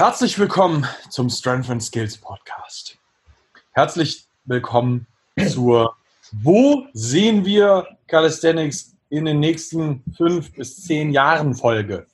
[0.00, 2.96] Herzlich willkommen zum Strength and Skills Podcast.
[3.72, 5.06] Herzlich willkommen
[5.46, 5.94] zur
[6.32, 12.06] Wo sehen wir Calisthenics in den nächsten fünf bis zehn Jahren Folge.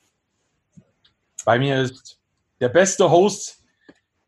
[1.45, 2.19] Bei mir ist
[2.59, 3.63] der beste Host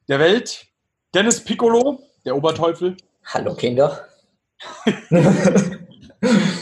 [0.06, 0.68] der Welt,
[1.12, 2.96] Dennis Piccolo, der Oberteufel.
[3.25, 4.06] Hallo Kinder.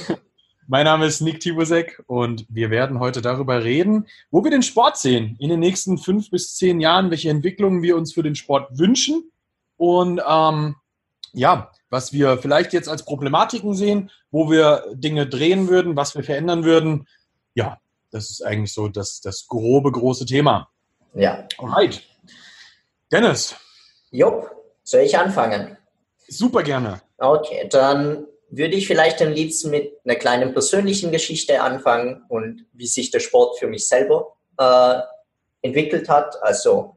[0.69, 4.99] Mein Name ist Nick Tibusek und wir werden heute darüber reden, wo wir den Sport
[4.99, 8.77] sehen in den nächsten fünf bis zehn Jahren, welche Entwicklungen wir uns für den Sport
[8.77, 9.31] wünschen
[9.77, 10.75] und ähm,
[11.33, 16.25] ja, was wir vielleicht jetzt als Problematiken sehen, wo wir Dinge drehen würden, was wir
[16.25, 17.07] verändern würden.
[17.55, 17.79] Ja,
[18.11, 20.69] das ist eigentlich so das, das grobe, große Thema.
[21.15, 21.47] Ja.
[21.59, 22.03] Alright.
[23.13, 23.55] Dennis.
[24.11, 24.51] Jupp,
[24.83, 25.77] soll ich anfangen?
[26.27, 27.03] Super gerne.
[27.19, 32.87] Okay, dann würde ich vielleicht am liebsten mit einer kleinen persönlichen Geschichte anfangen und wie
[32.87, 35.01] sich der Sport für mich selber äh,
[35.63, 36.41] entwickelt hat.
[36.43, 36.95] Also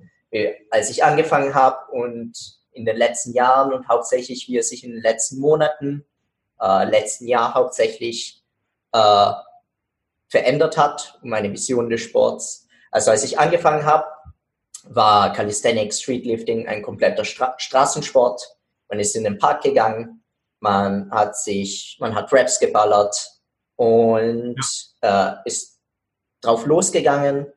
[0.69, 2.33] als ich angefangen habe und
[2.71, 6.05] in den letzten Jahren und hauptsächlich wie er sich in den letzten Monaten,
[6.61, 8.43] äh, letzten Jahr hauptsächlich
[8.91, 9.31] äh,
[10.27, 12.67] verändert hat, meine Vision des Sports.
[12.91, 14.05] Also als ich angefangen habe,
[14.83, 18.55] war Calisthenics, Streetlifting ein kompletter Stra Straßensport.
[18.87, 20.18] Man ist in den Park gegangen,
[20.59, 23.15] man hat sich, man hat Raps geballert
[23.75, 24.57] und
[25.01, 25.33] ja.
[25.33, 25.79] äh, ist
[26.41, 27.47] drauf losgegangen.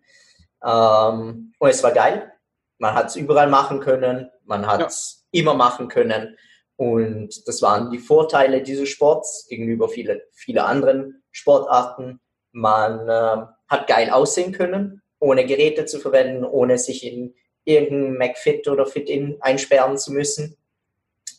[0.65, 2.33] Ähm, und es war geil.
[2.79, 5.41] Man hat es überall machen können, man hat es ja.
[5.41, 6.37] immer machen können.
[6.77, 12.21] Und das waren die Vorteile dieses Sports gegenüber viele, viele anderen Sportarten.
[12.51, 18.67] Man äh, hat geil aussehen können, ohne Geräte zu verwenden, ohne sich in irgendein McFit
[18.67, 20.57] oder Fit-In einsperren zu müssen.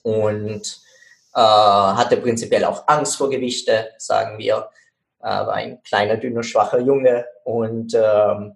[0.01, 0.81] Und
[1.33, 4.69] äh, hatte prinzipiell auch Angst vor Gewichte, sagen wir,
[5.19, 8.55] äh, war ein kleiner, dünner, schwacher Junge und, ähm,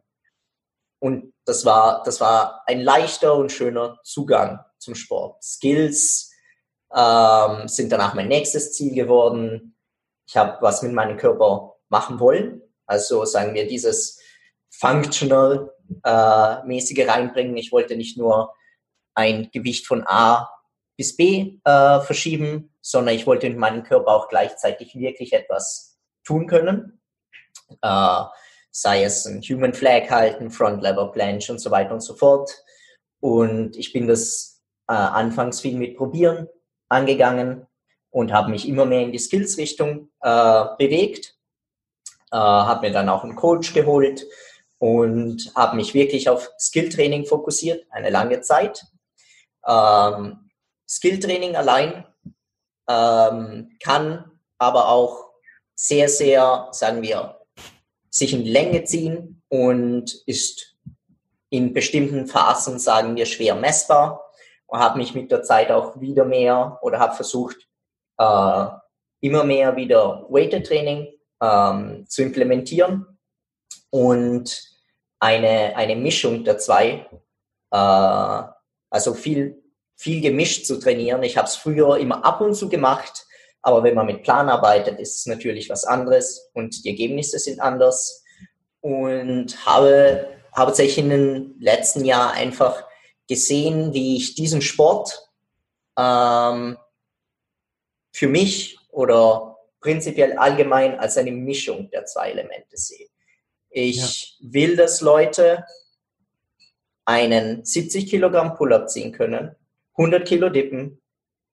[1.00, 5.44] und das, war, das war ein leichter und schöner Zugang zum Sport.
[5.44, 6.31] Skills
[6.96, 9.75] ähm, sind danach mein nächstes Ziel geworden.
[10.28, 14.19] Ich habe was mit meinem Körper machen wollen, also sagen wir dieses
[14.69, 15.72] functional
[16.03, 17.56] äh, mäßige reinbringen.
[17.57, 18.53] Ich wollte nicht nur
[19.13, 20.50] ein Gewicht von A
[20.97, 26.47] bis B äh, verschieben, sondern ich wollte mit meinem Körper auch gleichzeitig wirklich etwas tun
[26.47, 27.00] können.
[27.81, 28.24] Äh,
[28.72, 32.52] sei es ein Human Flag halten, Front Lever Planche und so weiter und so fort.
[33.19, 36.47] Und ich bin das äh, anfangs viel mit Probieren
[36.90, 37.68] angegangen
[38.09, 41.35] und habe mich immer mehr in die Skills-Richtung äh, bewegt.
[42.31, 44.25] Äh, habe mir dann auch einen Coach geholt
[44.79, 48.85] und habe mich wirklich auf Skill-Training fokussiert, eine lange Zeit.
[49.68, 50.47] Ähm,
[50.88, 52.06] Skilltraining allein
[52.90, 55.31] ähm, kann aber auch
[55.75, 57.40] sehr, sehr, sagen wir,
[58.09, 60.76] sich in Länge ziehen und ist
[61.50, 64.24] in bestimmten Phasen, sagen wir, schwer messbar.
[64.66, 67.68] Und habe mich mit der Zeit auch wieder mehr oder habe versucht,
[68.18, 68.66] äh,
[69.22, 71.08] immer mehr wieder Weighted Training
[71.42, 73.06] ähm, zu implementieren.
[73.90, 74.62] Und
[75.20, 77.08] eine, eine Mischung der zwei,
[77.72, 78.44] äh,
[78.90, 79.64] also viel
[79.97, 81.24] viel gemischt zu trainieren.
[81.24, 83.25] Ich habe es früher immer ab und zu gemacht,
[83.62, 87.59] aber wenn man mit Plan arbeitet, ist es natürlich was anderes und die Ergebnisse sind
[87.59, 88.24] anders.
[88.80, 92.85] Und habe hauptsächlich in den letzten Jahren einfach
[93.28, 95.28] gesehen, wie ich diesen Sport
[95.97, 96.78] ähm,
[98.14, 103.08] für mich oder prinzipiell allgemein als eine Mischung der zwei Elemente sehe.
[103.69, 104.53] Ich ja.
[104.53, 105.66] will, dass Leute
[107.03, 109.56] einen 70 Kilogramm Pull-up ziehen können
[109.97, 111.02] 100 Kilo dippen,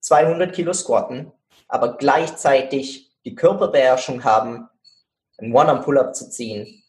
[0.00, 1.32] 200 Kilo squatten,
[1.69, 4.69] aber gleichzeitig die Körperbeherrschung haben,
[5.38, 6.82] einen One-Arm-Pull-Up zu ziehen,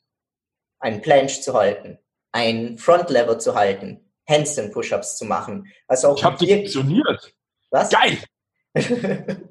[0.79, 1.97] einen Planche zu halten,
[2.31, 5.71] einen Front-Lever zu halten, Handstand-Push-Ups zu machen.
[5.87, 7.33] Also auch ich habe funktioniert.
[7.71, 7.89] Was?
[7.89, 8.17] Geil!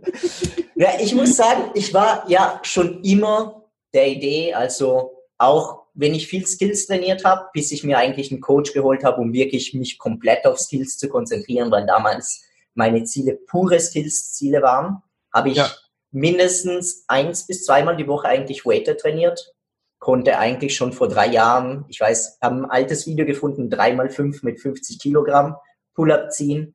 [0.74, 3.64] ja, ich muss sagen, ich war ja schon immer
[3.94, 8.40] der Idee, also auch wenn ich viel Skills trainiert habe, bis ich mir eigentlich einen
[8.40, 12.42] Coach geholt habe, um wirklich mich komplett auf Skills zu konzentrieren, weil damals
[12.74, 15.02] meine Ziele pure Skills-Ziele waren,
[15.32, 15.70] habe ich ja.
[16.10, 19.54] mindestens eins bis zweimal die Woche eigentlich Waiter trainiert.
[20.00, 24.42] Konnte eigentlich schon vor drei Jahren, ich weiß, habe ein altes Video gefunden, dreimal fünf
[24.42, 25.56] mit 50 Kilogramm
[25.94, 26.74] Pull-up ziehen.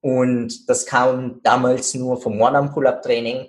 [0.00, 3.46] Und das kam damals nur vom One-Arm-Pull-up-Training.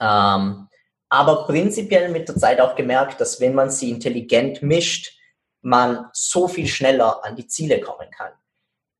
[0.00, 0.68] Ähm,
[1.14, 5.16] aber prinzipiell mit der Zeit auch gemerkt, dass wenn man sie intelligent mischt,
[5.62, 8.32] man so viel schneller an die Ziele kommen kann.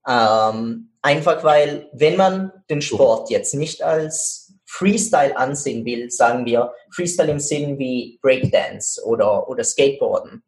[0.06, 6.72] Ähm, einfach weil, wenn man den Sport jetzt nicht als Freestyle ansehen will, sagen wir
[6.94, 10.44] Freestyle im Sinn wie Breakdance oder, oder Skateboarden,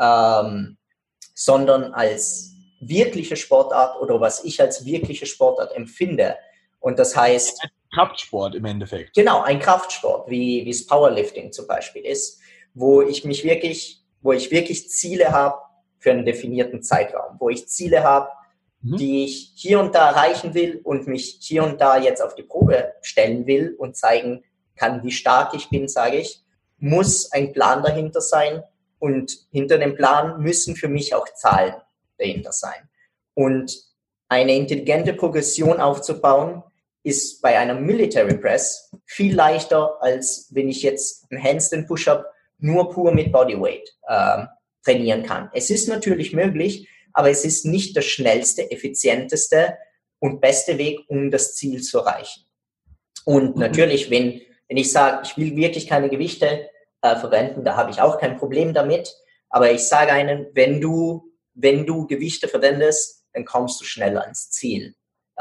[0.00, 0.78] ähm,
[1.34, 6.36] sondern als wirkliche Sportart oder was ich als wirkliche Sportart empfinde.
[6.78, 7.60] Und das heißt.
[7.92, 9.14] Kraftsport im Endeffekt.
[9.14, 12.40] Genau, ein Kraftsport, wie, wie es Powerlifting zum Beispiel ist,
[12.74, 15.58] wo ich mich wirklich, wo ich wirklich Ziele habe
[15.98, 18.28] für einen definierten Zeitraum, wo ich Ziele habe,
[18.80, 18.96] mhm.
[18.96, 22.42] die ich hier und da erreichen will und mich hier und da jetzt auf die
[22.42, 24.44] Probe stellen will und zeigen
[24.76, 26.42] kann, wie stark ich bin, sage ich,
[26.78, 28.62] muss ein Plan dahinter sein
[28.98, 31.74] und hinter dem Plan müssen für mich auch Zahlen
[32.18, 32.88] dahinter sein.
[33.34, 33.90] Und
[34.28, 36.62] eine intelligente Progression aufzubauen,
[37.02, 42.26] ist bei einer Military Press viel leichter, als wenn ich jetzt einen Handstand Push-Up
[42.58, 44.44] nur pur mit Bodyweight äh,
[44.84, 45.50] trainieren kann.
[45.54, 49.78] Es ist natürlich möglich, aber es ist nicht der schnellste, effizienteste
[50.18, 52.44] und beste Weg, um das Ziel zu erreichen.
[53.24, 53.60] Und mhm.
[53.60, 56.68] natürlich, wenn, wenn ich sage, ich will wirklich keine Gewichte
[57.02, 59.14] äh, verwenden, da habe ich auch kein Problem damit.
[59.48, 61.24] Aber ich sage einen, wenn du,
[61.54, 64.94] wenn du Gewichte verwendest, dann kommst du schnell ans Ziel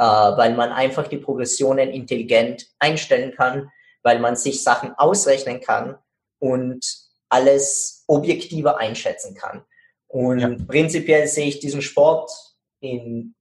[0.03, 3.69] weil man einfach die Progressionen intelligent einstellen kann,
[4.03, 5.97] weil man sich Sachen ausrechnen kann
[6.39, 6.85] und
[7.27, 9.63] alles objektiver einschätzen kann.
[10.07, 10.55] Und ja.
[10.67, 12.31] prinzipiell sehe ich diesen Sport
[12.79, 13.35] in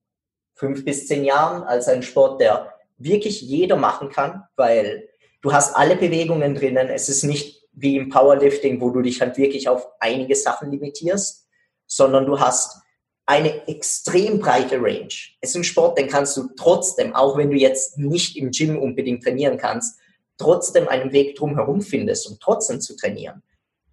[0.54, 5.08] fünf bis zehn Jahren als einen Sport, der wirklich jeder machen kann, weil
[5.40, 6.88] du hast alle Bewegungen drinnen.
[6.88, 11.46] Es ist nicht wie im Powerlifting, wo du dich halt wirklich auf einige Sachen limitierst,
[11.86, 12.82] sondern du hast
[13.28, 15.12] eine extrem breite Range.
[15.42, 18.78] Es ist ein Sport, den kannst du trotzdem, auch wenn du jetzt nicht im Gym
[18.78, 19.98] unbedingt trainieren kannst,
[20.38, 23.42] trotzdem einen Weg drumherum findest, um trotzdem zu trainieren.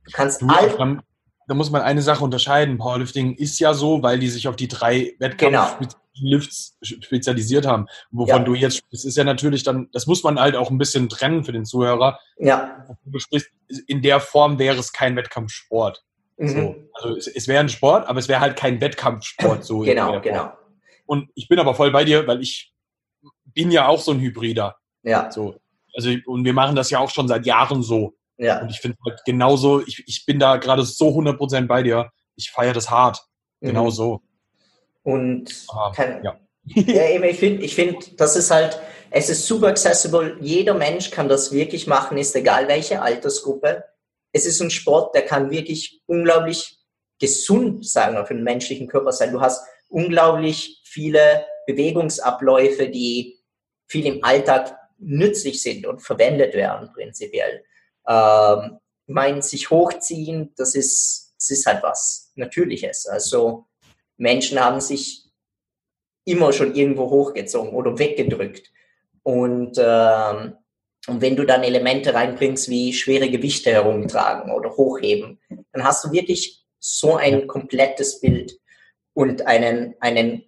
[0.05, 1.01] Du kannst du, all dann,
[1.49, 2.77] da muss man eine Sache unterscheiden.
[2.77, 7.01] Powerlifting ist ja so, weil die sich auf die drei Wettkampf-Lifts genau.
[7.01, 7.87] spezialisiert haben.
[8.11, 8.43] Wovon ja.
[8.43, 11.43] du jetzt, das ist ja natürlich dann, das muss man halt auch ein bisschen trennen
[11.43, 12.19] für den Zuhörer.
[12.37, 12.85] Ja.
[13.03, 13.49] Du sprichst,
[13.87, 16.05] in der Form wäre es kein Wettkampfsport.
[16.37, 16.47] Mhm.
[16.47, 16.75] So.
[16.93, 19.63] Also es, es wäre ein Sport, aber es wäre halt kein Wettkampfsport.
[19.63, 20.51] So genau, genau.
[21.05, 22.73] Und ich bin aber voll bei dir, weil ich
[23.45, 24.75] bin ja auch so ein Hybrider.
[25.03, 25.31] Ja.
[25.31, 25.55] So.
[25.93, 28.15] Also, und wir machen das ja auch schon seit Jahren so.
[28.37, 28.61] Ja.
[28.61, 32.11] Und ich finde halt genauso, ich, ich bin da gerade so 100% bei dir.
[32.35, 33.23] Ich feiere das hart.
[33.61, 33.67] Mhm.
[33.67, 34.21] Genau so.
[35.03, 36.35] Und ah, kann, ja.
[36.65, 38.79] ja, ich finde, ich find, das ist halt,
[39.11, 40.37] es ist super accessible.
[40.41, 43.83] Jeder Mensch kann das wirklich machen, ist egal welche Altersgruppe
[44.35, 46.77] es ist ein Sport, der kann wirklich unglaublich
[47.21, 49.31] gesund, wir, für den menschlichen Körper sein.
[49.31, 53.39] Du hast unglaublich viele Bewegungsabläufe, die
[53.87, 57.63] viel im Alltag nützlich sind und verwendet werden, prinzipiell.
[58.05, 63.05] Ähm, ich meine, sich hochziehen, das ist, das ist halt was Natürliches.
[63.05, 63.67] Also
[64.17, 65.29] Menschen haben sich
[66.25, 68.69] immer schon irgendwo hochgezogen oder weggedrückt.
[69.23, 70.57] Und ähm,
[71.07, 75.39] und wenn du dann Elemente reinbringst wie schwere Gewichte herumtragen oder hochheben,
[75.71, 78.59] dann hast du wirklich so ein komplettes Bild
[79.13, 80.43] und einen, einen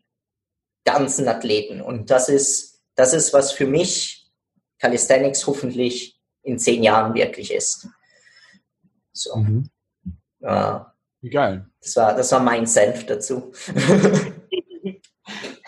[0.83, 1.81] ganzen Athleten.
[1.81, 4.30] Und das ist, das ist, was für mich
[4.80, 7.88] Calisthenics hoffentlich in zehn Jahren wirklich ist.
[9.12, 9.36] So.
[9.36, 9.69] Mhm.
[11.21, 11.68] Wie geil.
[11.81, 13.51] Das war, das war mein Senf dazu.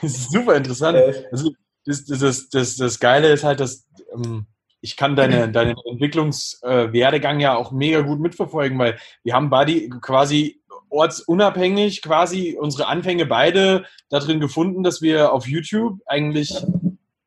[0.01, 0.97] das ist super interessant.
[0.97, 1.25] Äh.
[1.31, 1.51] Also,
[1.85, 4.45] das, das, das, das Geile ist halt, dass ähm,
[4.81, 9.89] ich kann deine, deinen Entwicklungswerdegang äh, ja auch mega gut mitverfolgen, weil wir haben Buddy
[10.01, 16.65] quasi ortsunabhängig quasi unsere Anfänge beide darin gefunden, dass wir auf YouTube eigentlich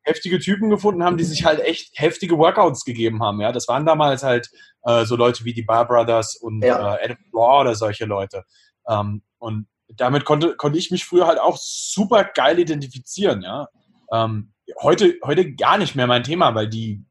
[0.01, 3.39] heftige Typen gefunden haben, die sich halt echt heftige Workouts gegeben haben.
[3.39, 4.49] Ja, das waren damals halt
[4.83, 6.95] äh, so Leute wie die Bar Brothers und ja.
[6.95, 8.43] äh, Adam Law oder solche Leute.
[8.87, 13.43] Ähm, und damit konnte, konnte ich mich früher halt auch super geil identifizieren.
[13.43, 13.69] Ja,
[14.11, 14.51] ähm,
[14.81, 17.05] heute, heute gar nicht mehr mein Thema, weil die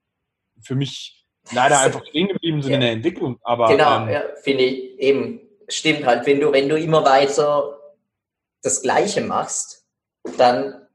[0.63, 2.77] für mich leider einfach stehen geblieben sind ja.
[2.77, 3.39] in der Entwicklung.
[3.43, 5.41] Aber, genau, ähm, ja, finde ich eben.
[5.69, 7.79] Stimmt halt, wenn du, wenn du immer weiter
[8.63, 9.87] das Gleiche machst,
[10.37, 10.87] dann,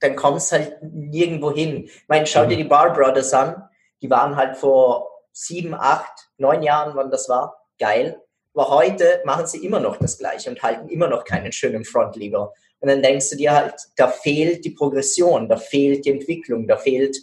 [0.00, 1.84] dann kommst halt nirgendwo hin.
[1.84, 2.62] Ich meine, schau dir mhm.
[2.62, 3.68] die Bar Brothers an,
[4.02, 8.20] die waren halt vor sieben, acht, neun Jahren, wann das war, geil.
[8.54, 12.52] Aber heute machen sie immer noch das Gleiche und halten immer noch keinen schönen Frontlever.
[12.80, 16.76] Und dann denkst du dir halt, da fehlt die Progression, da fehlt die Entwicklung, da
[16.76, 17.16] fehlt,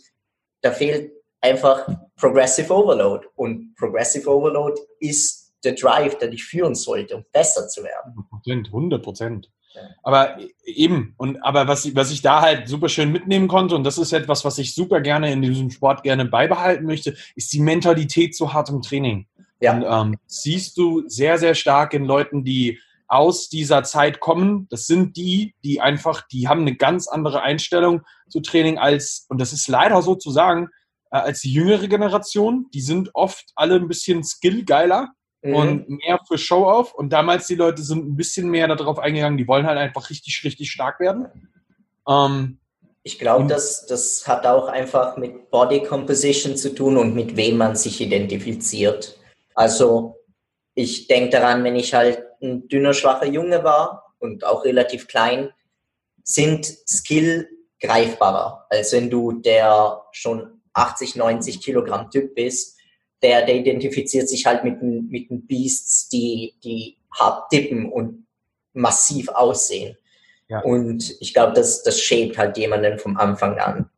[0.62, 1.12] da fehlt
[1.43, 3.27] einfach Progressive Overload.
[3.35, 8.25] Und Progressive Overload ist der Drive, der dich führen sollte, um besser zu werden.
[8.45, 9.50] 100 Prozent.
[10.03, 13.97] Aber eben, und aber was, was ich da halt super schön mitnehmen konnte, und das
[13.97, 18.35] ist etwas, was ich super gerne in diesem Sport gerne beibehalten möchte, ist die Mentalität
[18.35, 19.27] zu hartem Training.
[19.59, 19.73] Ja.
[19.73, 24.67] Und ähm, siehst du sehr, sehr stark in Leuten, die aus dieser Zeit kommen.
[24.69, 29.39] Das sind die, die einfach, die haben eine ganz andere Einstellung zu Training als, und
[29.39, 30.69] das ist leider so zu sagen,
[31.13, 32.67] äh, als die jüngere Generation.
[32.74, 35.10] Die sind oft alle ein bisschen skillgeiler.
[35.43, 35.55] mhm.
[35.55, 36.93] und mehr für Show-Off.
[36.93, 40.43] Und damals die Leute sind ein bisschen mehr darauf eingegangen, die wollen halt einfach richtig,
[40.43, 41.27] richtig stark werden.
[42.08, 42.60] Ähm,
[43.03, 47.58] ich glaube, das, das hat auch einfach mit Body Composition zu tun und mit wem
[47.58, 49.20] man sich identifiziert.
[49.53, 50.15] Also
[50.74, 55.50] ich denke daran, wenn ich halt ein dünner, schwacher Junge war und auch relativ klein,
[56.24, 57.50] sind Skill
[57.82, 62.77] greifbarer, als wenn du der schon 80, 90 Kilogramm Typ bist.
[63.22, 68.25] Der, der identifiziert sich halt mit den, mit den Beasts, die, die hart tippen und
[68.74, 69.98] massiv aussehen.
[70.50, 70.60] Ja.
[70.60, 73.89] Und ich glaube, das, das shaped halt jemanden vom Anfang an.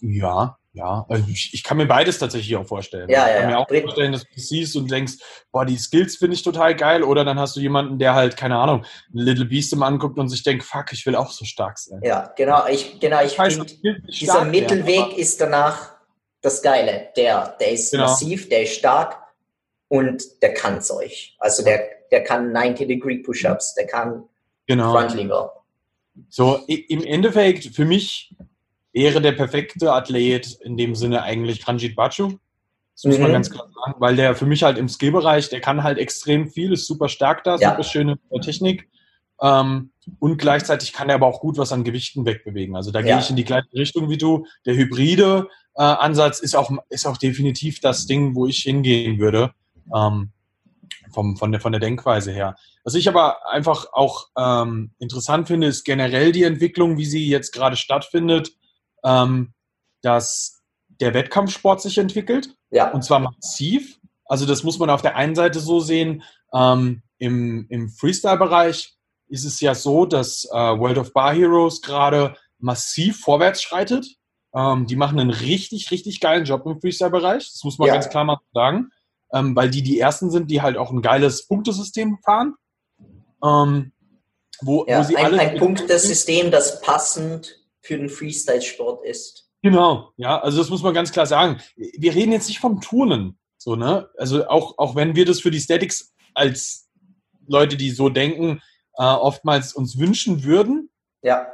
[0.00, 1.06] Ja, ja.
[1.08, 3.08] Also ich, ich, kann mir beides tatsächlich auch vorstellen.
[3.08, 5.14] Ja, ich kann ja, mir auch vorstellen, dass du siehst und denkst,
[5.50, 7.02] boah, die Skills finde ich total geil.
[7.02, 10.42] Oder dann hast du jemanden, der halt, keine Ahnung, Little Beast im anguckt und sich
[10.42, 12.00] denkt, fuck, ich will auch so stark sein.
[12.04, 12.66] Ja, genau.
[12.66, 13.64] Ich, genau, ich finde,
[14.06, 15.94] dieser Mittelweg werden, ist danach
[16.42, 17.08] das Geile.
[17.16, 18.04] Der, der ist genau.
[18.04, 19.16] massiv, der ist stark
[19.88, 21.30] und der kann Zeug.
[21.38, 24.24] Also der, der kann 90-Degree Push-Ups, der kann
[24.66, 24.92] genau.
[24.92, 25.64] Frontlever.
[26.28, 28.34] So, im Endeffekt, für mich
[28.96, 32.38] wäre der perfekte Athlet in dem Sinne eigentlich Ranjit Bachu.
[32.94, 33.24] Das muss mhm.
[33.24, 36.48] man ganz klar sagen, weil der für mich halt im Skillbereich, der kann halt extrem
[36.48, 37.70] viel, ist super stark da, ja.
[37.70, 38.88] super schöne Technik.
[39.42, 42.74] Ähm, und gleichzeitig kann er aber auch gut was an Gewichten wegbewegen.
[42.74, 43.06] Also da ja.
[43.06, 44.46] gehe ich in die gleiche Richtung wie du.
[44.64, 49.52] Der hybride äh, Ansatz ist auch, ist auch definitiv das Ding, wo ich hingehen würde.
[49.94, 50.30] Ähm,
[51.12, 52.56] vom, von, der, von der Denkweise her.
[52.82, 57.52] Was ich aber einfach auch ähm, interessant finde, ist generell die Entwicklung, wie sie jetzt
[57.52, 58.52] gerade stattfindet,
[59.06, 59.52] ähm,
[60.02, 60.62] dass
[61.00, 62.54] der Wettkampfsport sich entwickelt.
[62.70, 62.90] Ja.
[62.90, 63.98] Und zwar massiv.
[64.26, 66.22] Also das muss man auf der einen Seite so sehen.
[66.52, 68.94] Ähm, Im im Freestyle-Bereich
[69.28, 74.16] ist es ja so, dass äh, World of Bar Heroes gerade massiv vorwärts schreitet.
[74.54, 77.50] Ähm, die machen einen richtig, richtig geilen Job im Freestyle-Bereich.
[77.52, 77.94] Das muss man ja.
[77.94, 78.90] ganz klar mal sagen.
[79.32, 82.54] Ähm, weil die die ersten sind, die halt auch ein geiles Punktesystem fahren.
[83.44, 83.92] Ähm,
[84.62, 89.48] wo, ja, wo sie ein, alle ein Punktesystem, das passend für den Freestyle-Sport ist.
[89.62, 91.60] Genau, ja, also das muss man ganz klar sagen.
[91.76, 94.08] Wir reden jetzt nicht vom Turnen, so, ne?
[94.16, 96.88] Also auch, auch wenn wir das für die Statics als
[97.46, 98.60] Leute, die so denken,
[98.94, 100.90] äh, oftmals uns wünschen würden.
[101.22, 101.46] Ja.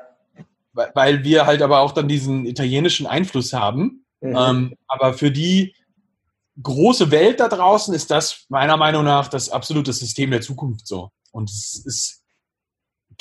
[0.73, 4.05] Weil wir halt aber auch dann diesen italienischen Einfluss haben.
[4.21, 4.37] Mhm.
[4.37, 5.75] Ähm, aber für die
[6.63, 11.11] große Welt da draußen ist das meiner Meinung nach das absolute System der Zukunft so.
[11.31, 12.22] Und es ist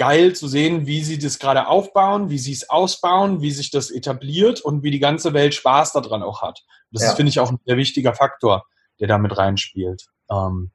[0.02, 3.92] geil zu sehen, wie sie das gerade aufbauen, wie sie es ausbauen, wie sich das
[3.92, 6.64] etabliert und wie die ganze Welt Spaß daran auch hat.
[6.92, 7.10] Das ja.
[7.10, 8.66] ist, finde ich, auch ein sehr wichtiger Faktor,
[9.00, 10.08] der da mit reinspielt.
[10.32, 10.72] Ähm,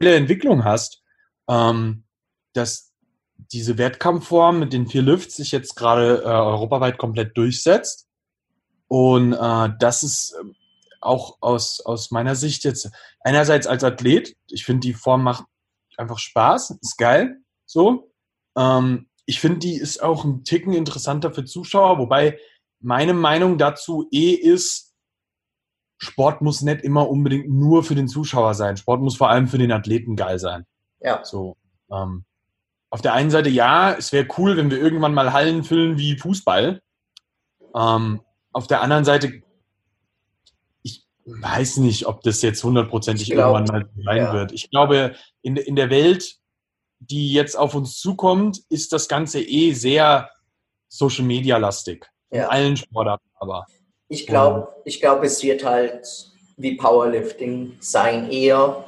[0.00, 1.00] Entwicklung hast,
[1.48, 2.02] ähm,
[2.54, 2.92] dass
[3.52, 8.08] diese Wettkampfform mit den vier Lifts sich jetzt gerade äh, europaweit komplett durchsetzt.
[8.88, 10.34] Und äh, das ist
[11.00, 12.90] auch aus, aus meiner Sicht jetzt
[13.20, 15.44] einerseits als Athlet, ich finde, die Form macht
[15.98, 18.10] einfach Spaß, ist geil, so.
[18.56, 22.38] Ähm, ich finde, die ist auch ein Ticken interessanter für Zuschauer, wobei
[22.80, 24.94] meine Meinung dazu eh ist,
[25.98, 28.76] Sport muss nicht immer unbedingt nur für den Zuschauer sein.
[28.76, 30.66] Sport muss vor allem für den Athleten geil sein.
[31.00, 31.24] Ja.
[31.24, 31.56] So.
[31.90, 32.24] Ähm,
[32.90, 36.18] auf der einen Seite ja, es wäre cool, wenn wir irgendwann mal Hallen füllen wie
[36.18, 36.82] Fußball.
[37.74, 38.20] Ähm,
[38.52, 39.42] auf der anderen Seite
[41.26, 44.32] weiß nicht, ob das jetzt hundertprozentig irgendwann mal sein ja.
[44.32, 44.52] wird.
[44.52, 46.36] Ich glaube, in, in der Welt,
[46.98, 50.30] die jetzt auf uns zukommt, ist das Ganze eh sehr
[50.88, 52.10] Social Media lastig.
[52.30, 52.44] Ja.
[52.44, 53.66] In allen Sportarten aber.
[54.08, 56.06] Ich glaube, ich glaube, es wird halt
[56.56, 58.84] wie Powerlifting sein, eher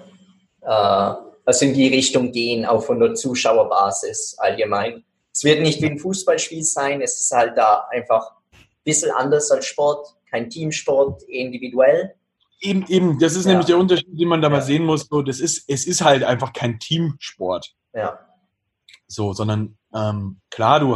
[0.62, 1.14] äh,
[1.47, 5.05] also in die Richtung gehen, auch von der Zuschauerbasis allgemein.
[5.33, 9.50] Es wird nicht wie ein Fußballspiel sein, es ist halt da einfach ein bisschen anders
[9.50, 12.14] als Sport, kein Teamsport, individuell.
[12.61, 13.51] Eben, eben, das ist ja.
[13.51, 15.07] nämlich der Unterschied, den man da mal sehen muss.
[15.07, 17.75] So, das ist, es ist halt einfach kein Teamsport.
[17.93, 18.19] Ja.
[19.07, 20.95] So, sondern ähm, klar, du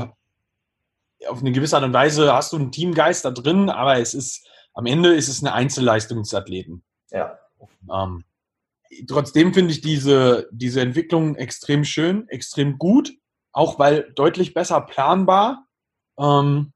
[1.28, 4.46] auf eine gewisse Art und Weise hast du einen Teamgeist da drin, aber es ist
[4.74, 6.82] am Ende ist es eine Einzelleistungsathleten.
[7.10, 7.38] Ja.
[7.92, 8.24] Ähm,
[9.08, 13.12] trotzdem finde ich diese, diese Entwicklung extrem schön, extrem gut,
[13.52, 15.66] auch weil deutlich besser planbar.
[16.18, 16.72] Ähm,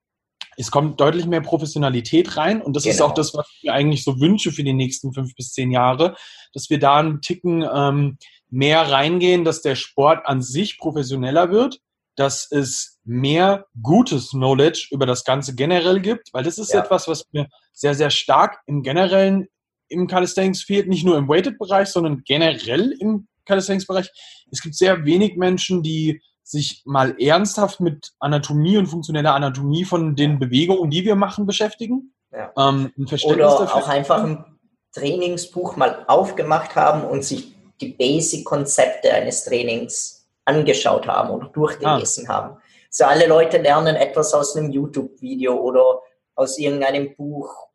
[0.56, 2.94] es kommt deutlich mehr Professionalität rein und das genau.
[2.94, 5.70] ist auch das, was ich mir eigentlich so wünsche für die nächsten fünf bis zehn
[5.70, 6.16] Jahre,
[6.52, 8.18] dass wir da einen Ticken ähm,
[8.50, 11.80] mehr reingehen, dass der Sport an sich professioneller wird,
[12.16, 16.82] dass es mehr gutes Knowledge über das Ganze generell gibt, weil das ist ja.
[16.82, 19.48] etwas, was mir sehr, sehr stark im generellen
[19.88, 24.10] im Calisthenics fehlt, nicht nur im Weighted-Bereich, sondern generell im Calisthenics-Bereich.
[24.50, 30.14] Es gibt sehr wenig Menschen, die sich mal ernsthaft mit Anatomie und funktioneller Anatomie von
[30.14, 32.14] den Bewegungen, die wir machen, beschäftigen.
[32.30, 32.52] Ja.
[32.56, 32.92] Ähm,
[33.24, 34.44] Oder auch einfach ein
[34.92, 42.34] Trainingsbuch mal aufgemacht haben und sich die Basic-Konzepte eines Trainings angeschaut haben oder durchgelesen ah.
[42.34, 42.56] haben.
[42.90, 46.00] So alle Leute lernen etwas aus einem YouTube-Video oder
[46.34, 47.68] aus irgendeinem Buch,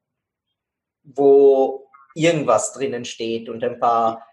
[1.03, 4.25] wo irgendwas drinnen steht und ein paar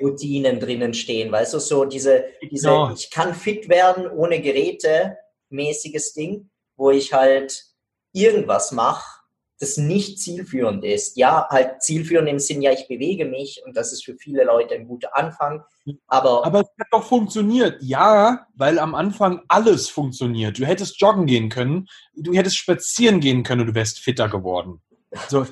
[0.00, 2.92] Routinen drinnen stehen, weißt du, so diese, diese genau.
[2.92, 5.16] ich kann fit werden ohne Geräte
[5.48, 7.64] mäßiges Ding, wo ich halt
[8.12, 9.20] irgendwas mache,
[9.58, 11.16] das nicht zielführend ist.
[11.16, 14.74] Ja, halt zielführend im Sinn, ja, ich bewege mich und das ist für viele Leute
[14.74, 15.62] ein guter Anfang.
[16.06, 17.76] Aber, aber es hat doch funktioniert.
[17.82, 20.58] Ja, weil am Anfang alles funktioniert.
[20.58, 24.80] Du hättest joggen gehen können, du hättest spazieren gehen können und du wärst fitter geworden.
[25.28, 25.46] So,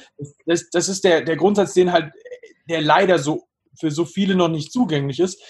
[0.46, 2.12] das, das ist der, der Grundsatz, den halt,
[2.68, 3.48] der leider so
[3.78, 5.40] für so viele noch nicht zugänglich ist.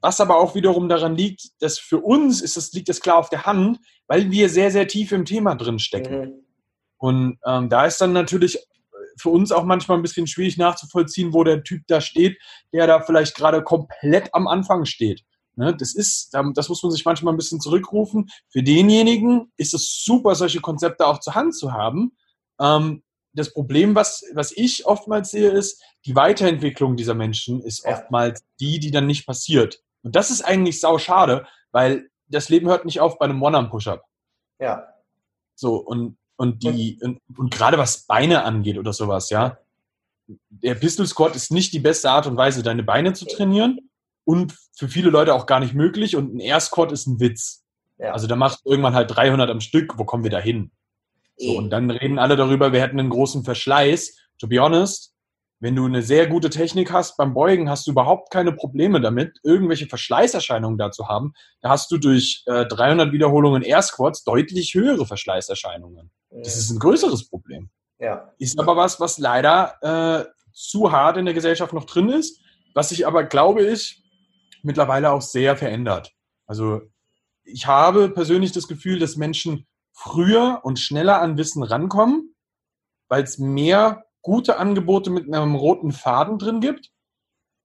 [0.00, 3.30] Was aber auch wiederum daran liegt, dass für uns ist das, liegt das klar auf
[3.30, 6.20] der Hand, weil wir sehr, sehr tief im Thema drin stecken.
[6.20, 6.44] Mhm.
[6.98, 8.58] Und ähm, da ist dann natürlich
[9.16, 12.38] für uns auch manchmal ein bisschen schwierig nachzuvollziehen, wo der Typ da steht,
[12.72, 15.22] der da vielleicht gerade komplett am Anfang steht.
[15.56, 18.28] Ne, das ist, das muss man sich manchmal ein bisschen zurückrufen.
[18.48, 22.16] Für denjenigen ist es super, solche Konzepte auch zur Hand zu haben.
[22.60, 23.03] Ähm,
[23.34, 28.78] das Problem, was, was ich oftmals sehe, ist, die Weiterentwicklung dieser Menschen ist oftmals die,
[28.78, 29.80] die dann nicht passiert.
[30.02, 34.04] Und das ist eigentlich sau schade, weil das Leben hört nicht auf bei einem One-Arm-Push-Up.
[34.60, 34.86] Ja.
[35.54, 39.58] So, und, und die, und, und gerade was Beine angeht oder sowas, ja.
[40.48, 43.90] Der Pistol Squat ist nicht die beste Art und Weise, deine Beine zu trainieren
[44.24, 47.64] und für viele Leute auch gar nicht möglich und ein Air Squat ist ein Witz.
[47.98, 48.12] Ja.
[48.12, 50.70] Also da machst du irgendwann halt 300 am Stück, wo kommen wir da hin?
[51.36, 54.16] So, und dann reden alle darüber, wir hätten einen großen Verschleiß.
[54.38, 55.14] To be honest,
[55.60, 59.38] wenn du eine sehr gute Technik hast beim Beugen, hast du überhaupt keine Probleme damit,
[59.42, 61.32] irgendwelche Verschleißerscheinungen da zu haben.
[61.60, 66.10] Da hast du durch äh, 300 Wiederholungen Air Squats deutlich höhere Verschleißerscheinungen.
[66.30, 67.70] Das ist ein größeres Problem.
[67.98, 68.32] Ja.
[68.38, 72.40] Ist aber was, was leider äh, zu hart in der Gesellschaft noch drin ist,
[72.74, 74.02] was sich aber, glaube ich,
[74.62, 76.12] mittlerweile auch sehr verändert.
[76.46, 76.82] Also
[77.44, 82.34] ich habe persönlich das Gefühl, dass Menschen früher und schneller an Wissen rankommen,
[83.08, 86.90] weil es mehr gute Angebote mit einem roten Faden drin gibt.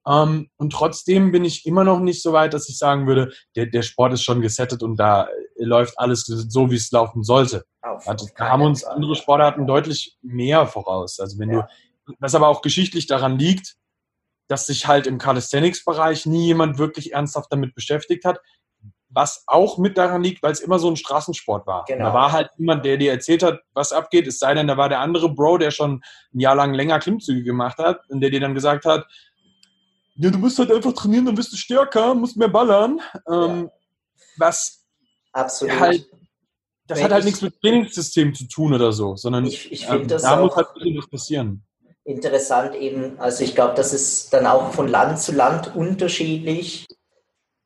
[0.07, 3.65] Ähm, und trotzdem bin ich immer noch nicht so weit, dass ich sagen würde, der,
[3.65, 7.65] der Sport ist schon gesettet und da läuft alles so, wie es laufen sollte.
[7.81, 11.19] Also, da haben uns andere Sportarten deutlich mehr voraus.
[11.19, 11.67] Also wenn ja.
[12.05, 13.75] du, was aber auch geschichtlich daran liegt,
[14.47, 18.39] dass sich halt im Calisthenics-Bereich nie jemand wirklich ernsthaft damit beschäftigt hat
[19.09, 21.85] was auch mit daran liegt, weil es immer so ein Straßensport war.
[21.87, 22.05] Genau.
[22.05, 24.89] Da war halt niemand, der dir erzählt hat, was abgeht, es sei denn, da war
[24.89, 28.39] der andere Bro, der schon ein Jahr lang länger Klimmzüge gemacht hat und der dir
[28.39, 29.07] dann gesagt hat,
[30.15, 32.99] ja, du musst halt einfach trainieren, dann bist du stärker, musst mehr ballern.
[33.31, 33.71] Ähm, ja.
[34.37, 34.85] Was
[35.31, 35.79] Absolut.
[35.79, 36.05] halt,
[36.85, 39.89] das Wenn hat halt ich, nichts mit Trainingssystem zu tun oder so, sondern ich, ich
[39.89, 41.63] ähm, da muss halt was passieren.
[42.03, 46.87] Interessant eben, also ich glaube, das ist dann auch von Land zu Land unterschiedlich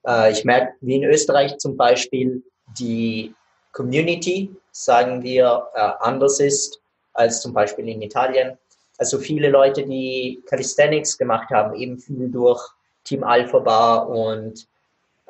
[0.07, 2.43] äh, ich merke, wie in Österreich zum Beispiel,
[2.77, 3.33] die
[3.71, 6.79] Community, sagen wir, äh, anders ist
[7.13, 8.57] als zum Beispiel in Italien.
[8.97, 12.61] Also viele Leute, die Calisthenics gemacht haben, eben viel durch
[13.03, 14.67] Team Alpha Bar und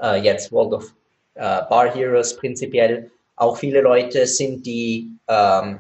[0.02, 0.94] äh, jetzt World of
[1.36, 3.10] äh, Bar Heroes prinzipiell.
[3.36, 5.80] Auch viele Leute sind die ähm,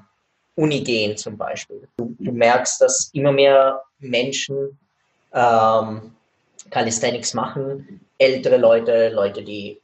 [0.55, 1.87] Uni gehen zum Beispiel.
[1.97, 4.77] Du, du, merkst, dass immer mehr Menschen
[5.33, 6.15] ähm,
[6.73, 9.79] Calisthenics machen, ältere Leute, Leute, die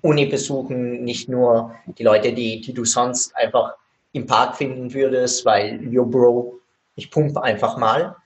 [0.00, 3.74] Uni besuchen, nicht nur die Leute, die, die du sonst einfach
[4.12, 6.60] im Park finden würdest, weil, yo Bro,
[6.96, 8.16] ich pumpe einfach mal.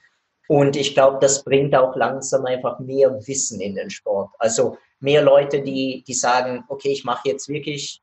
[0.47, 4.31] Und ich glaube, das bringt auch langsam einfach mehr Wissen in den Sport.
[4.39, 8.01] Also mehr Leute, die, die sagen, okay, ich mache jetzt wirklich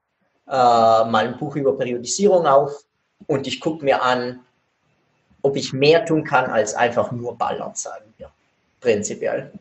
[0.47, 2.83] äh, mal ein Buch über Periodisierung auf
[3.27, 4.41] und ich gucke mir an,
[5.41, 8.29] ob ich mehr tun kann als einfach nur ballern, sagen wir.
[8.81, 9.53] Prinzipiell.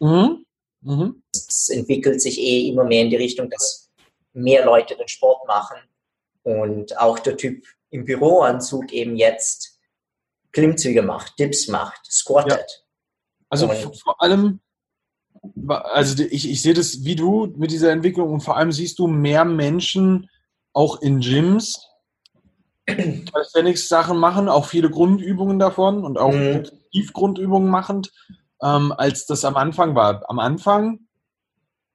[0.00, 0.44] Mhm.
[0.80, 1.22] Mhm.
[1.32, 3.90] Es entwickelt sich eh immer mehr in die Richtung, dass
[4.32, 5.78] mehr Leute den Sport machen
[6.42, 9.78] und auch der Typ im Büroanzug eben jetzt
[10.52, 12.58] Klimmzüge macht, Dips macht, squattet.
[12.58, 12.86] Ja.
[13.50, 14.60] Also und vor allem,
[15.68, 19.06] also ich, ich sehe das wie du mit dieser Entwicklung und vor allem siehst du
[19.06, 20.28] mehr Menschen
[20.72, 21.86] auch in Gyms,
[22.86, 26.68] Calisthenics-Sachen machen, auch viele Grundübungen davon und auch mhm.
[26.92, 28.12] Tiefgrundübungen machend
[28.62, 30.22] ähm, als das am Anfang war.
[30.28, 31.00] Am Anfang,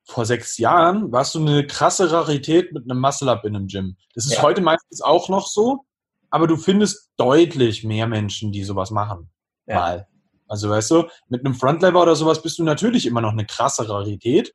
[0.05, 3.97] vor sechs Jahren, warst du eine krasse Rarität mit einem Muscle-Up in einem Gym.
[4.15, 4.41] Das ist ja.
[4.41, 5.85] heute meistens auch noch so,
[6.29, 9.29] aber du findest deutlich mehr Menschen, die sowas machen.
[9.65, 9.75] Ja.
[9.75, 10.07] Mal.
[10.47, 13.87] Also weißt du, mit einem Frontlever oder sowas bist du natürlich immer noch eine krasse
[13.87, 14.53] Rarität.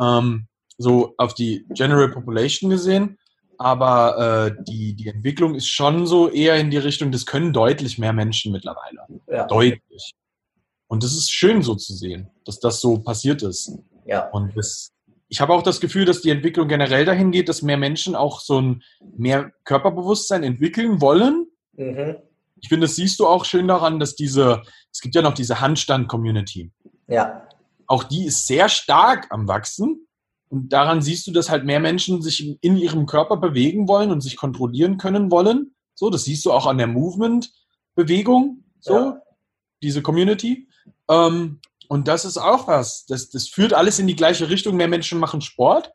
[0.00, 0.46] Ähm,
[0.78, 3.18] so auf die General Population gesehen.
[3.58, 4.18] aber
[4.58, 8.12] äh, die, die Entwicklung ist schon so eher in die Richtung, das können deutlich mehr
[8.12, 9.06] Menschen mittlerweile.
[9.28, 9.46] Ja.
[9.46, 10.14] Deutlich.
[10.88, 13.72] Und das ist schön so zu sehen, dass das so passiert ist.
[14.06, 14.28] Ja.
[14.30, 14.92] Und das,
[15.28, 18.40] ich habe auch das Gefühl, dass die Entwicklung generell dahin geht, dass mehr Menschen auch
[18.40, 18.82] so ein
[19.16, 21.46] mehr Körperbewusstsein entwickeln wollen.
[21.74, 22.16] Mhm.
[22.60, 25.60] Ich finde, das siehst du auch schön daran, dass diese, es gibt ja noch diese
[25.60, 26.72] Handstand-Community.
[27.08, 27.46] Ja.
[27.86, 30.06] Auch die ist sehr stark am Wachsen.
[30.48, 34.20] Und daran siehst du, dass halt mehr Menschen sich in ihrem Körper bewegen wollen und
[34.20, 35.74] sich kontrollieren können wollen.
[35.94, 38.62] So, das siehst du auch an der Movement-Bewegung.
[38.80, 39.22] So, ja.
[39.82, 40.68] Diese Community.
[41.08, 43.06] Ähm, und das ist auch was.
[43.06, 44.76] Das, das führt alles in die gleiche Richtung.
[44.76, 45.92] Mehr Menschen machen Sport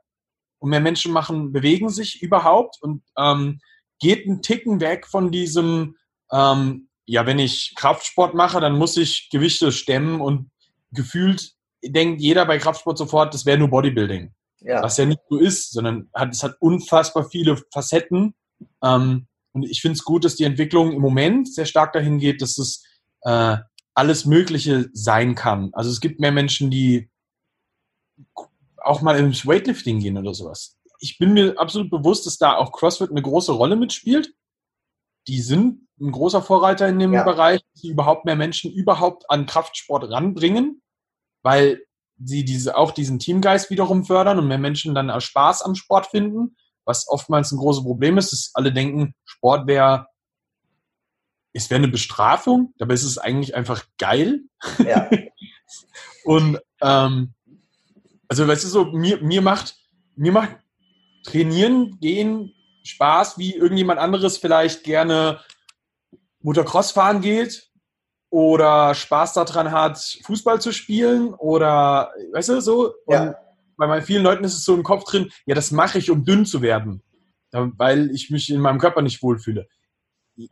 [0.59, 3.59] und mehr Menschen machen, bewegen sich überhaupt und ähm,
[3.99, 5.95] geht einen Ticken weg von diesem,
[6.31, 10.51] ähm, ja, wenn ich Kraftsport mache, dann muss ich Gewichte stemmen und
[10.91, 14.33] gefühlt denkt jeder bei Kraftsport sofort, das wäre nur Bodybuilding.
[14.59, 14.83] Ja.
[14.83, 18.35] Was ja nicht so ist, sondern hat, es hat unfassbar viele Facetten.
[18.83, 22.41] Ähm, und ich finde es gut, dass die Entwicklung im Moment sehr stark dahin geht,
[22.41, 22.83] dass es
[23.23, 23.57] äh,
[23.93, 25.71] alles Mögliche sein kann.
[25.73, 27.09] Also es gibt mehr Menschen, die
[28.77, 30.77] auch mal ins Weightlifting gehen oder sowas.
[30.99, 34.33] Ich bin mir absolut bewusst, dass da auch CrossFit eine große Rolle mitspielt.
[35.27, 37.23] Die sind ein großer Vorreiter in dem ja.
[37.23, 40.81] Bereich, die überhaupt mehr Menschen überhaupt an Kraftsport ranbringen,
[41.43, 41.83] weil
[42.23, 46.07] sie diese, auch diesen Teamgeist wiederum fördern und mehr Menschen dann auch Spaß am Sport
[46.07, 50.07] finden, was oftmals ein großes Problem ist, dass alle denken, Sport wäre
[51.53, 54.41] es wäre eine Bestrafung, dabei ist es eigentlich einfach geil.
[54.79, 55.09] Ja.
[56.23, 57.33] und ähm,
[58.27, 59.75] also weißt du so, mir, mir macht,
[60.15, 60.57] mir macht
[61.23, 65.39] Trainieren gehen Spaß, wie irgendjemand anderes vielleicht gerne
[66.41, 67.69] Motocross fahren geht
[68.31, 72.93] oder Spaß daran hat, Fußball zu spielen oder weißt du so.
[73.07, 73.25] Ja.
[73.25, 73.35] Und
[73.77, 76.45] bei vielen Leuten ist es so im Kopf drin, ja, das mache ich, um dünn
[76.45, 77.03] zu werden,
[77.51, 79.67] weil ich mich in meinem Körper nicht wohlfühle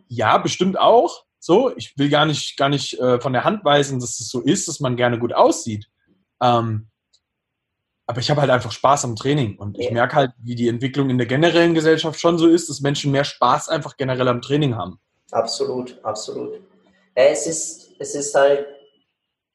[0.08, 1.25] ja, bestimmt auch.
[1.39, 4.41] So, ich will gar nicht, gar nicht äh, von der Hand weisen, dass es so
[4.41, 5.88] ist, dass man gerne gut aussieht.
[6.41, 6.89] Ähm,
[8.10, 11.12] aber ich habe halt einfach Spaß am Training und ich merke halt, wie die Entwicklung
[11.12, 14.75] in der generellen Gesellschaft schon so ist, dass Menschen mehr Spaß einfach generell am Training
[14.75, 14.99] haben.
[15.32, 16.60] Absolut, absolut.
[17.13, 18.65] Es ist, es ist halt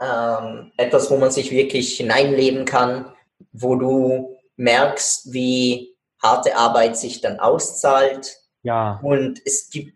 [0.01, 3.13] ähm, etwas, wo man sich wirklich hineinleben kann,
[3.53, 8.37] wo du merkst, wie harte Arbeit sich dann auszahlt.
[8.63, 9.01] Ja.
[9.03, 9.94] Und es gibt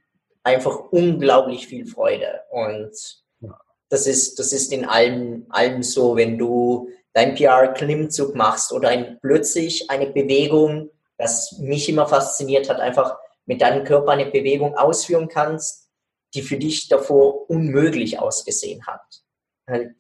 [0.49, 2.41] einfach unglaublich viel Freude.
[2.51, 2.91] Und
[3.89, 9.19] das ist, das ist in allem, allem so, wenn du dein PR-Klimmzug machst oder ein,
[9.21, 15.29] plötzlich eine Bewegung, das mich immer fasziniert hat, einfach mit deinem Körper eine Bewegung ausführen
[15.29, 15.89] kannst,
[16.35, 19.23] die für dich davor unmöglich ausgesehen hat.
[19.67, 19.95] Halt,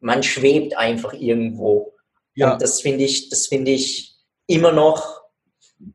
[0.00, 1.94] man schwebt einfach irgendwo.
[2.34, 2.52] Ja.
[2.52, 4.16] Und das finde ich, das finde ich
[4.46, 5.22] immer noch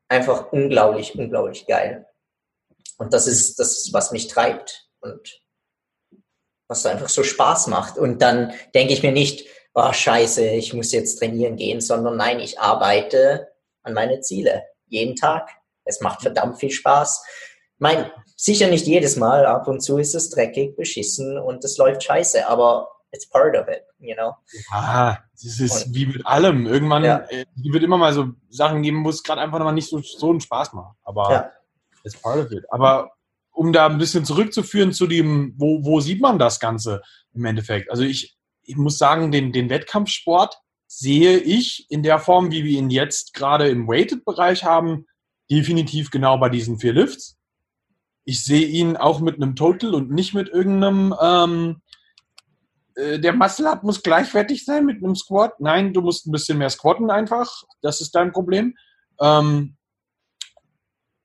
[0.08, 2.08] einfach unglaublich, unglaublich geil.
[2.98, 5.42] Und das ist das, was mich treibt und
[6.68, 7.98] was einfach so Spaß macht.
[7.98, 12.40] Und dann denke ich mir nicht, oh scheiße, ich muss jetzt trainieren gehen, sondern nein,
[12.40, 13.48] ich arbeite
[13.84, 14.64] an meine Ziele.
[14.88, 15.50] Jeden Tag.
[15.86, 17.24] Es macht verdammt viel Spaß.
[17.78, 22.04] Mein, sicher nicht jedes Mal, ab und zu ist es dreckig, beschissen und es läuft
[22.04, 24.34] scheiße, aber it's part of it, you know.
[24.72, 26.66] Ja, das ist und, wie mit allem.
[26.66, 27.26] Irgendwann ja.
[27.30, 30.32] äh, wird immer mal so Sachen geben, wo es gerade einfach noch nicht so, so
[30.32, 30.98] einen Spaß macht.
[31.04, 31.52] Aber ja.
[32.04, 32.64] It's part of it.
[32.70, 33.12] Aber
[33.52, 37.02] um da ein bisschen zurückzuführen zu dem, wo, wo sieht man das Ganze
[37.34, 37.90] im Endeffekt?
[37.90, 42.78] Also ich, ich muss sagen, den, den Wettkampfsport sehe ich in der Form, wie wir
[42.78, 45.06] ihn jetzt gerade im Weighted-Bereich haben,
[45.50, 47.38] definitiv genau bei diesen vier Lifts.
[48.26, 51.82] Ich sehe ihn auch mit einem Total und nicht mit irgendeinem, ähm,
[52.96, 55.60] äh, der Muscle-Up muss gleichwertig sein mit einem Squat.
[55.60, 57.64] Nein, du musst ein bisschen mehr squatten einfach.
[57.82, 58.76] Das ist dein Problem.
[59.20, 59.78] Ähm,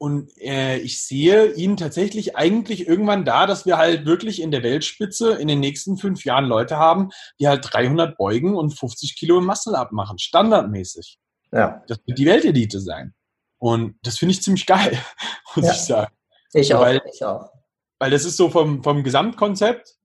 [0.02, 4.64] und äh, ich sehe ihn tatsächlich eigentlich irgendwann da, dass wir halt wirklich in der
[4.64, 9.40] Weltspitze in den nächsten fünf Jahren Leute haben, die halt 300 beugen und 50 Kilo
[9.40, 11.20] Muscle abmachen, standardmäßig.
[11.52, 11.84] Ja.
[11.86, 13.14] Das wird die Weltelite sein.
[13.58, 14.98] Und das finde ich ziemlich geil,
[15.54, 15.72] muss ja.
[15.72, 16.14] ich sagen.
[16.52, 17.52] Ich auch, weil, ich auch.
[18.00, 19.98] Weil das ist so vom, vom Gesamtkonzept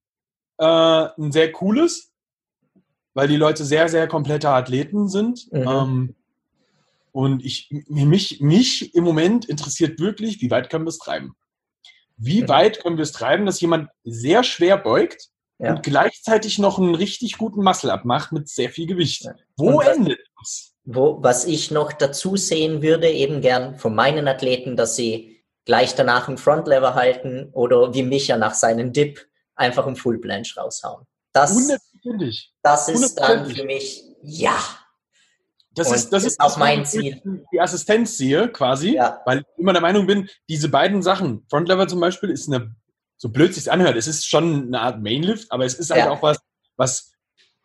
[0.60, 2.14] äh, ein sehr cooles,
[3.16, 5.52] weil die Leute sehr, sehr komplette Athleten sind.
[5.52, 5.68] Mhm.
[5.68, 6.16] Ähm,
[7.18, 11.36] und ich, mich, mich im Moment interessiert wirklich, wie weit können wir es treiben?
[12.16, 12.48] Wie mhm.
[12.48, 15.72] weit können wir es treiben, dass jemand sehr schwer beugt ja.
[15.72, 19.24] und gleichzeitig noch einen richtig guten Muscle abmacht mit sehr viel Gewicht?
[19.24, 19.34] Ja.
[19.56, 20.76] Wo was, endet das?
[20.84, 25.96] Wo, was ich noch dazu sehen würde, eben gern von meinen Athleten, dass sie gleich
[25.96, 31.08] danach einen Frontlever halten oder wie Micha nach seinem Dip einfach einen Full Blanche raushauen.
[31.34, 31.52] Das,
[32.62, 34.56] das ist dann für mich, ja,
[35.78, 37.22] Das ist, das, ist auch mein Ziel.
[37.54, 39.22] Die Assistenz sehe, quasi, ja.
[39.26, 42.76] weil ich immer der Meinung bin, diese beiden Sachen, Frontlever zum Beispiel, ist eine,
[43.18, 46.10] so blöd sich anhört, es ist schon eine Art Mainlift, aber es ist halt ja.
[46.12, 46.40] auch was,
[46.78, 47.12] was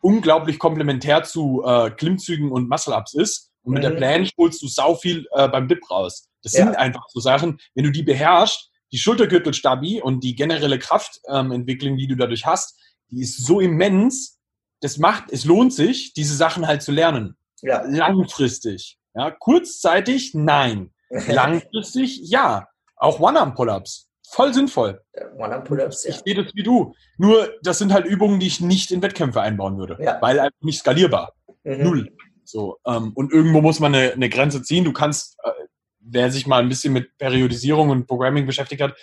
[0.01, 3.51] unglaublich komplementär zu äh, Klimmzügen und Muscle-Ups ist.
[3.63, 3.73] Und mhm.
[3.75, 3.97] mit der mhm.
[3.97, 6.29] Planche holst du sau viel äh, beim Dip raus.
[6.43, 6.65] Das ja.
[6.65, 11.97] sind einfach so Sachen, wenn du die beherrschst, die Schultergürtelstabi und die generelle Kraftentwicklung, ähm,
[11.97, 14.39] die du dadurch hast, die ist so immens,
[14.81, 17.37] das macht, es lohnt sich, diese Sachen halt zu lernen.
[17.63, 17.83] Ja.
[17.83, 18.97] Langfristig.
[19.15, 20.91] Ja, kurzzeitig, nein.
[21.27, 22.67] Langfristig, ja.
[22.95, 24.09] Auch One-Arm-Pull-Ups.
[24.29, 25.01] Voll sinnvoll.
[25.37, 26.09] One-Arm-Pull-Ups, ja.
[26.11, 26.93] Ich sehe das wie du.
[27.17, 29.97] Nur, das sind halt Übungen, die ich nicht in Wettkämpfe einbauen würde.
[30.01, 30.21] Ja.
[30.21, 31.33] Weil einfach nicht skalierbar.
[31.63, 31.83] Mhm.
[31.83, 32.17] Null.
[32.43, 34.83] So, ähm, und irgendwo muss man eine, eine Grenze ziehen.
[34.83, 35.51] Du kannst, äh,
[35.99, 38.95] wer sich mal ein bisschen mit Periodisierung und Programming beschäftigt hat,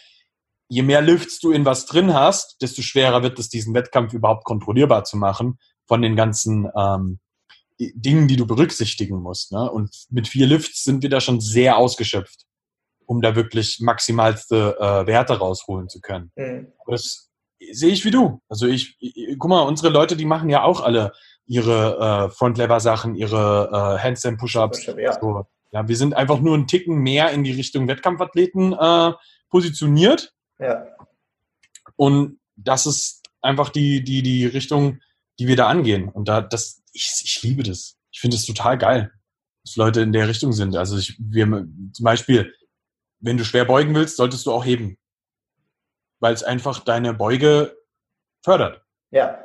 [0.69, 4.45] je mehr Lifts du in was drin hast, desto schwerer wird es, diesen Wettkampf überhaupt
[4.45, 7.19] kontrollierbar zu machen von den ganzen ähm,
[7.95, 9.53] Dingen, die du berücksichtigen musst.
[9.53, 9.71] Ne?
[9.71, 12.45] Und mit vier Lifts sind wir da schon sehr ausgeschöpft,
[13.07, 16.31] um da wirklich maximalste äh, Werte rausholen zu können.
[16.37, 16.73] Mhm.
[16.87, 17.31] Das
[17.73, 18.41] sehe ich wie du.
[18.49, 21.13] Also ich, ich, guck mal, unsere Leute, die machen ja auch alle
[21.47, 24.87] ihre äh, Front-Lever-Sachen, ihre äh, Handstand-Push-Ups.
[24.97, 25.19] Ja.
[25.21, 25.47] So.
[25.73, 29.13] ja, wir sind einfach nur einen Ticken mehr in die Richtung Wettkampfathleten äh,
[29.51, 30.33] positioniert.
[30.59, 30.87] Ja.
[31.97, 35.01] Und das ist einfach die, die, die Richtung,
[35.41, 36.11] die wir da angehen.
[36.11, 37.97] Und da, das, ich, ich liebe das.
[38.13, 39.11] Ich finde es total geil,
[39.65, 40.77] dass Leute in der Richtung sind.
[40.77, 42.55] Also ich, wir, zum Beispiel,
[43.21, 44.99] wenn du schwer beugen willst, solltest du auch heben.
[46.19, 47.75] Weil es einfach deine Beuge
[48.45, 48.83] fördert.
[49.11, 49.39] Ja.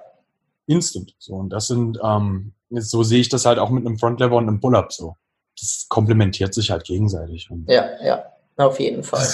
[0.68, 1.16] Instant.
[1.18, 4.50] So, und das sind, ähm, so sehe ich das halt auch mit einem Frontlever und
[4.50, 5.16] einem Pull-Up so.
[5.58, 7.50] Das komplementiert sich halt gegenseitig.
[7.50, 8.26] Und ja, ja,
[8.58, 9.26] auf jeden Fall.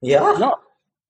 [0.00, 0.36] Ja.
[0.40, 0.58] ja.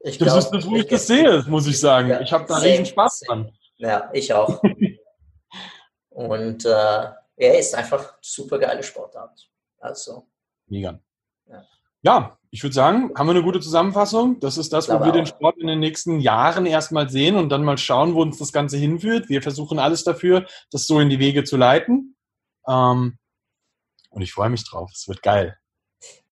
[0.01, 2.11] Ich das glaub, ist das, wo ich, ich das sehe, muss ich sagen.
[2.11, 3.51] Ja, ich habe da riesen Spaß dran.
[3.77, 4.63] Ja, ich auch.
[6.11, 9.51] Und äh, er ist einfach super geile Sportart.
[9.79, 10.29] Also.
[10.67, 11.01] Mega.
[11.47, 11.65] Ja.
[12.03, 14.39] ja ich würde sagen, haben wir eine gute Zusammenfassung.
[14.39, 15.13] Das ist das, wo wir auch.
[15.13, 18.53] den Sport in den nächsten Jahren erstmal sehen und dann mal schauen, wo uns das
[18.53, 19.29] Ganze hinführt.
[19.29, 22.17] Wir versuchen alles dafür, das so in die Wege zu leiten.
[22.69, 23.19] Ähm,
[24.11, 24.93] und ich freue mich drauf.
[24.95, 25.59] Es wird geil.